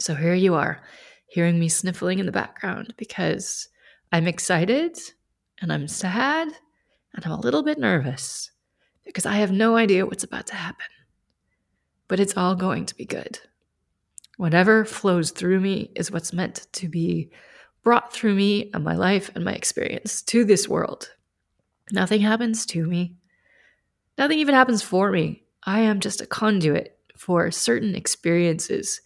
So 0.00 0.14
here 0.14 0.34
you 0.34 0.54
are, 0.54 0.80
hearing 1.26 1.58
me 1.58 1.68
sniffling 1.68 2.20
in 2.20 2.26
the 2.26 2.32
background 2.32 2.94
because 2.96 3.68
I'm 4.12 4.28
excited 4.28 4.96
and 5.60 5.72
I'm 5.72 5.88
sad 5.88 6.48
and 7.14 7.24
I'm 7.24 7.32
a 7.32 7.40
little 7.40 7.64
bit 7.64 7.78
nervous 7.78 8.52
because 9.04 9.26
I 9.26 9.34
have 9.36 9.52
no 9.52 9.76
idea 9.76 10.06
what's 10.06 10.24
about 10.24 10.46
to 10.48 10.54
happen 10.54 10.86
but 12.08 12.20
it's 12.20 12.36
all 12.36 12.54
going 12.54 12.86
to 12.86 12.94
be 12.94 13.04
good. 13.04 13.38
Whatever 14.36 14.84
flows 14.84 15.30
through 15.30 15.60
me 15.60 15.90
is 15.94 16.10
what's 16.10 16.32
meant 16.32 16.66
to 16.72 16.88
be 16.88 17.30
brought 17.82 18.12
through 18.12 18.34
me 18.34 18.70
and 18.74 18.82
my 18.82 18.94
life 18.94 19.30
and 19.34 19.44
my 19.44 19.52
experience 19.52 20.22
to 20.22 20.44
this 20.44 20.68
world. 20.68 21.10
Nothing 21.92 22.20
happens 22.20 22.66
to 22.66 22.86
me. 22.86 23.16
Nothing 24.18 24.38
even 24.38 24.54
happens 24.54 24.82
for 24.82 25.10
me. 25.10 25.44
I 25.64 25.80
am 25.80 26.00
just 26.00 26.20
a 26.20 26.26
conduit 26.26 26.98
for 27.16 27.50
certain 27.50 27.94
experiences 27.94 29.00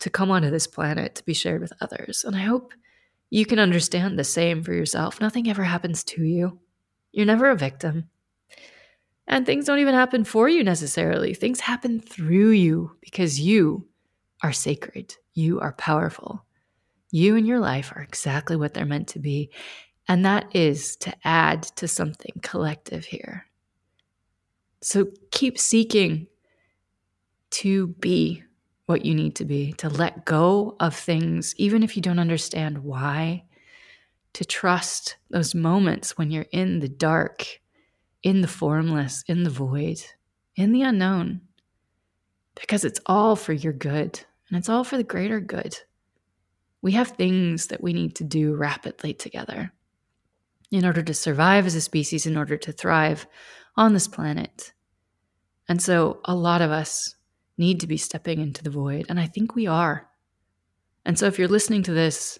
to 0.00 0.10
come 0.10 0.30
onto 0.30 0.50
this 0.50 0.66
planet 0.66 1.14
to 1.14 1.24
be 1.24 1.34
shared 1.34 1.60
with 1.60 1.72
others. 1.80 2.24
And 2.24 2.36
I 2.36 2.40
hope 2.40 2.72
you 3.30 3.46
can 3.46 3.58
understand 3.58 4.18
the 4.18 4.24
same 4.24 4.62
for 4.62 4.72
yourself. 4.72 5.20
Nothing 5.20 5.48
ever 5.48 5.64
happens 5.64 6.04
to 6.04 6.24
you. 6.24 6.58
You're 7.12 7.26
never 7.26 7.50
a 7.50 7.56
victim. 7.56 8.10
And 9.26 9.46
things 9.46 9.64
don't 9.64 9.78
even 9.78 9.94
happen 9.94 10.24
for 10.24 10.48
you 10.48 10.62
necessarily. 10.62 11.34
Things 11.34 11.60
happen 11.60 12.00
through 12.00 12.50
you 12.50 12.96
because 13.00 13.40
you 13.40 13.86
are 14.42 14.52
sacred. 14.52 15.14
You 15.32 15.60
are 15.60 15.72
powerful. 15.72 16.44
You 17.10 17.36
and 17.36 17.46
your 17.46 17.60
life 17.60 17.92
are 17.94 18.02
exactly 18.02 18.56
what 18.56 18.74
they're 18.74 18.84
meant 18.84 19.08
to 19.08 19.18
be. 19.18 19.50
And 20.08 20.24
that 20.26 20.54
is 20.54 20.96
to 20.96 21.14
add 21.24 21.62
to 21.76 21.88
something 21.88 22.32
collective 22.42 23.06
here. 23.06 23.46
So 24.82 25.06
keep 25.30 25.58
seeking 25.58 26.26
to 27.52 27.86
be 27.86 28.42
what 28.86 29.06
you 29.06 29.14
need 29.14 29.36
to 29.36 29.46
be, 29.46 29.72
to 29.74 29.88
let 29.88 30.26
go 30.26 30.76
of 30.80 30.94
things, 30.94 31.54
even 31.56 31.82
if 31.82 31.96
you 31.96 32.02
don't 32.02 32.18
understand 32.18 32.78
why, 32.78 33.44
to 34.34 34.44
trust 34.44 35.16
those 35.30 35.54
moments 35.54 36.18
when 36.18 36.30
you're 36.30 36.46
in 36.52 36.80
the 36.80 36.88
dark 36.88 37.60
in 38.24 38.40
the 38.40 38.48
formless, 38.48 39.22
in 39.28 39.44
the 39.44 39.50
void, 39.50 40.02
in 40.56 40.72
the 40.72 40.82
unknown, 40.82 41.42
because 42.54 42.84
it's 42.84 43.00
all 43.06 43.36
for 43.36 43.52
your 43.52 43.72
good 43.72 44.18
and 44.48 44.58
it's 44.58 44.68
all 44.68 44.82
for 44.82 44.96
the 44.96 45.04
greater 45.04 45.40
good. 45.40 45.78
We 46.80 46.92
have 46.92 47.10
things 47.10 47.68
that 47.68 47.82
we 47.82 47.92
need 47.92 48.16
to 48.16 48.24
do 48.24 48.54
rapidly 48.54 49.12
together 49.12 49.72
in 50.70 50.84
order 50.84 51.02
to 51.02 51.14
survive 51.14 51.66
as 51.66 51.74
a 51.74 51.80
species, 51.80 52.26
in 52.26 52.36
order 52.36 52.56
to 52.56 52.72
thrive 52.72 53.26
on 53.76 53.92
this 53.92 54.08
planet. 54.08 54.72
And 55.68 55.80
so 55.80 56.20
a 56.24 56.34
lot 56.34 56.62
of 56.62 56.70
us 56.70 57.16
need 57.58 57.80
to 57.80 57.86
be 57.86 57.96
stepping 57.96 58.40
into 58.40 58.62
the 58.62 58.70
void, 58.70 59.06
and 59.08 59.20
I 59.20 59.26
think 59.26 59.54
we 59.54 59.66
are. 59.66 60.08
And 61.04 61.18
so 61.18 61.26
if 61.26 61.38
you're 61.38 61.48
listening 61.48 61.82
to 61.84 61.92
this 61.92 62.38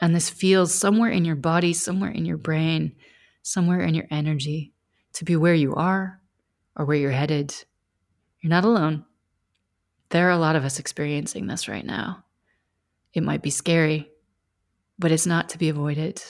and 0.00 0.14
this 0.14 0.30
feels 0.30 0.74
somewhere 0.74 1.10
in 1.10 1.24
your 1.24 1.36
body, 1.36 1.72
somewhere 1.72 2.10
in 2.10 2.24
your 2.24 2.36
brain, 2.36 2.96
somewhere 3.42 3.80
in 3.80 3.94
your 3.94 4.06
energy, 4.10 4.72
to 5.14 5.24
be 5.24 5.36
where 5.36 5.54
you 5.54 5.74
are 5.74 6.20
or 6.76 6.84
where 6.84 6.96
you're 6.96 7.10
headed, 7.10 7.54
you're 8.40 8.50
not 8.50 8.64
alone. 8.64 9.04
There 10.10 10.26
are 10.28 10.32
a 10.32 10.38
lot 10.38 10.56
of 10.56 10.64
us 10.64 10.78
experiencing 10.78 11.46
this 11.46 11.68
right 11.68 11.84
now. 11.84 12.24
It 13.12 13.22
might 13.22 13.42
be 13.42 13.50
scary, 13.50 14.10
but 14.98 15.12
it's 15.12 15.26
not 15.26 15.48
to 15.50 15.58
be 15.58 15.68
avoided. 15.68 16.22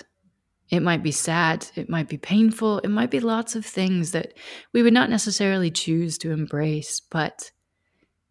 It 0.69 0.81
might 0.81 1.03
be 1.03 1.11
sad, 1.11 1.67
it 1.75 1.89
might 1.89 2.09
be 2.09 2.17
painful, 2.17 2.79
it 2.79 2.89
might 2.89 3.11
be 3.11 3.19
lots 3.19 3.57
of 3.57 3.67
things 3.67 4.13
that 4.13 4.35
we 4.73 4.83
would 4.83 4.93
not 4.93 5.11
necessarily 5.11 5.71
choose 5.71 6.17
to 6.19 6.31
embrace, 6.31 7.01
but 7.01 7.51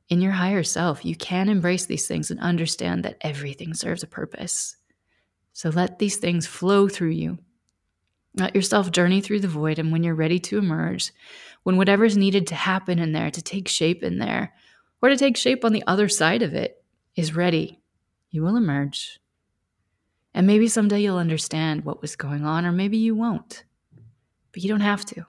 in 0.07 0.21
your 0.21 0.31
higher 0.31 0.63
self, 0.63 1.03
you 1.03 1.15
can 1.15 1.49
embrace 1.49 1.85
these 1.85 2.07
things 2.07 2.31
and 2.31 2.39
understand 2.39 3.03
that 3.03 3.17
everything 3.21 3.73
serves 3.73 4.03
a 4.03 4.07
purpose. 4.07 4.77
So 5.53 5.69
let 5.69 5.99
these 5.99 6.17
things 6.17 6.47
flow 6.47 6.87
through 6.87 7.09
you. 7.09 7.39
Let 8.39 8.55
yourself 8.55 8.91
journey 8.91 9.21
through 9.21 9.41
the 9.41 9.47
void, 9.47 9.79
and 9.79 9.91
when 9.91 10.03
you're 10.03 10.15
ready 10.15 10.39
to 10.39 10.57
emerge, 10.57 11.11
when 11.63 11.77
whatever's 11.77 12.15
needed 12.15 12.47
to 12.47 12.55
happen 12.55 12.97
in 12.97 13.11
there, 13.11 13.29
to 13.29 13.41
take 13.41 13.67
shape 13.67 14.01
in 14.01 14.17
there, 14.17 14.53
or 15.01 15.09
to 15.09 15.17
take 15.17 15.35
shape 15.35 15.65
on 15.65 15.73
the 15.73 15.83
other 15.85 16.07
side 16.07 16.41
of 16.41 16.53
it, 16.53 16.83
is 17.15 17.35
ready, 17.35 17.81
you 18.29 18.41
will 18.41 18.55
emerge. 18.55 19.19
And 20.33 20.47
maybe 20.47 20.67
someday 20.67 21.01
you'll 21.01 21.17
understand 21.17 21.83
what 21.83 22.01
was 22.01 22.15
going 22.15 22.45
on, 22.45 22.65
or 22.65 22.71
maybe 22.71 22.97
you 22.97 23.13
won't. 23.13 23.65
But 24.53 24.63
you 24.63 24.69
don't 24.69 24.79
have 24.79 25.03
to. 25.05 25.25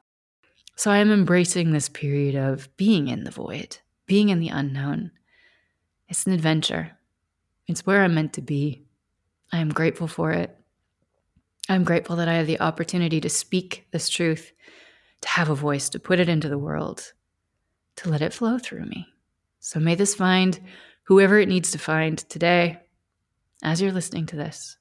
So 0.76 0.90
I 0.90 0.99
am 0.99 1.11
embracing 1.11 1.73
this 1.73 1.88
period 1.88 2.37
of 2.37 2.75
being 2.76 3.09
in 3.09 3.25
the 3.25 3.31
void, 3.31 3.79
being 4.07 4.29
in 4.29 4.40
the 4.40 4.49
unknown. 4.49 5.11
It's 6.09 6.26
an 6.26 6.33
adventure, 6.33 6.93
it's 7.67 7.87
where 7.87 8.02
I'm 8.02 8.14
meant 8.14 8.35
to 8.35 8.43
be. 8.43 8.85
I 9.52 9.59
am 9.59 9.71
grateful 9.71 10.07
for 10.07 10.31
it. 10.31 10.57
I'm 11.71 11.85
grateful 11.85 12.17
that 12.17 12.27
I 12.27 12.35
have 12.35 12.49
the 12.49 12.61
opportunity 12.61 13.21
to 13.21 13.29
speak 13.29 13.87
this 13.93 14.09
truth, 14.09 14.53
to 15.21 15.29
have 15.29 15.50
a 15.50 15.55
voice, 15.55 15.89
to 15.91 16.00
put 16.00 16.19
it 16.19 16.29
into 16.29 16.49
the 16.49 16.59
world, 16.59 17.12
to 17.95 18.11
let 18.11 18.23
it 18.23 18.33
flow 18.33 18.59
through 18.59 18.87
me. 18.87 19.07
So 19.61 19.79
may 19.79 19.95
this 19.95 20.17
find 20.17 20.59
whoever 21.05 21.39
it 21.39 21.49
needs 21.49 21.71
to 21.71 21.79
find 21.79 22.19
today 22.19 22.81
as 23.62 23.81
you're 23.81 23.93
listening 23.93 24.27
to 24.27 24.37
this. 24.37 24.79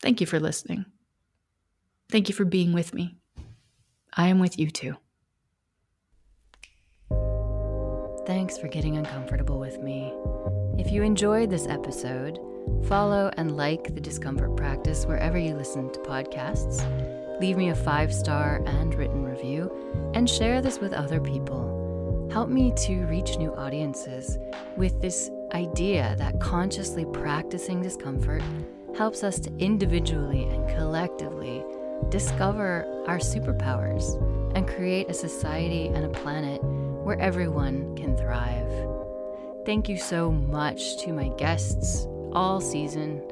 Thank 0.00 0.20
you 0.20 0.26
for 0.28 0.38
listening. 0.38 0.84
Thank 2.12 2.28
you 2.28 2.34
for 2.36 2.44
being 2.44 2.72
with 2.72 2.94
me. 2.94 3.16
I 4.16 4.28
am 4.28 4.38
with 4.38 4.60
you 4.60 4.70
too. 4.70 4.94
Thanks 8.24 8.56
for 8.56 8.68
getting 8.68 8.98
uncomfortable 8.98 9.58
with 9.58 9.80
me. 9.80 10.14
If 10.78 10.92
you 10.92 11.02
enjoyed 11.02 11.50
this 11.50 11.66
episode, 11.66 12.38
follow 12.84 13.30
and 13.36 13.56
like 13.56 13.94
the 13.94 14.00
discomfort 14.00 14.56
practice 14.56 15.06
wherever 15.06 15.38
you 15.38 15.54
listen 15.54 15.90
to 15.92 16.00
podcasts. 16.00 16.82
Leave 17.40 17.56
me 17.56 17.70
a 17.70 17.74
five 17.74 18.12
star 18.12 18.62
and 18.66 18.94
written 18.94 19.24
review, 19.24 19.70
and 20.14 20.28
share 20.28 20.60
this 20.60 20.78
with 20.78 20.92
other 20.92 21.20
people. 21.20 22.28
Help 22.32 22.48
me 22.48 22.72
to 22.76 23.04
reach 23.06 23.36
new 23.36 23.54
audiences 23.54 24.38
with 24.76 25.00
this 25.00 25.30
idea 25.52 26.14
that 26.18 26.40
consciously 26.40 27.04
practicing 27.06 27.82
discomfort 27.82 28.42
helps 28.96 29.24
us 29.24 29.38
to 29.40 29.52
individually 29.58 30.44
and 30.44 30.68
collectively 30.68 31.64
discover 32.10 32.86
our 33.06 33.18
superpowers 33.18 34.16
and 34.54 34.68
create 34.68 35.08
a 35.08 35.14
society 35.14 35.88
and 35.88 36.04
a 36.04 36.20
planet 36.20 36.62
where 36.62 37.18
everyone 37.18 37.96
can 37.96 38.16
thrive. 38.16 38.70
Thank 39.64 39.88
you 39.88 39.96
so 39.96 40.30
much 40.30 40.98
to 40.98 41.12
my 41.12 41.28
guests 41.30 42.06
all 42.34 42.60
season. 42.60 43.22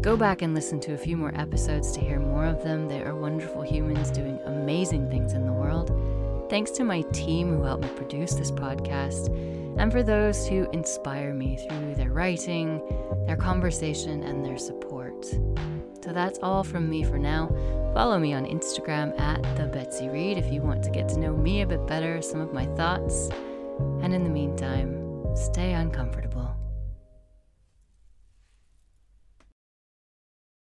Go 0.00 0.16
back 0.16 0.42
and 0.42 0.54
listen 0.54 0.80
to 0.80 0.94
a 0.94 0.98
few 0.98 1.16
more 1.16 1.32
episodes 1.34 1.92
to 1.92 2.00
hear 2.00 2.18
more 2.18 2.44
of 2.44 2.62
them. 2.62 2.88
They 2.88 3.02
are 3.02 3.14
wonderful 3.14 3.62
humans 3.62 4.10
doing 4.10 4.38
amazing 4.44 5.10
things 5.10 5.32
in 5.32 5.46
the 5.46 5.52
world. 5.52 5.90
Thanks 6.50 6.70
to 6.72 6.84
my 6.84 7.02
team 7.12 7.48
who 7.48 7.62
helped 7.62 7.84
me 7.84 7.90
produce 7.90 8.34
this 8.34 8.50
podcast, 8.50 9.28
and 9.78 9.90
for 9.90 10.02
those 10.02 10.46
who 10.46 10.70
inspire 10.72 11.32
me 11.32 11.56
through 11.56 11.94
their 11.94 12.10
writing, 12.10 12.80
their 13.26 13.36
conversation, 13.36 14.22
and 14.22 14.44
their 14.44 14.58
support. 14.58 15.24
So 16.04 16.12
that's 16.12 16.38
all 16.42 16.64
from 16.64 16.90
me 16.90 17.04
for 17.04 17.18
now. 17.18 17.48
Follow 17.94 18.18
me 18.18 18.32
on 18.32 18.44
Instagram 18.44 19.18
at 19.20 19.42
the 19.56 19.66
Betsy 19.66 20.08
Reed 20.08 20.36
if 20.36 20.52
you 20.52 20.60
want 20.60 20.82
to 20.84 20.90
get 20.90 21.08
to 21.10 21.18
know 21.18 21.32
me 21.36 21.62
a 21.62 21.66
bit 21.66 21.86
better, 21.86 22.20
some 22.20 22.40
of 22.40 22.52
my 22.52 22.66
thoughts. 22.74 23.28
And 24.02 24.12
in 24.12 24.24
the 24.24 24.30
meantime, 24.30 25.36
stay 25.36 25.72
uncomfortable. 25.72 26.41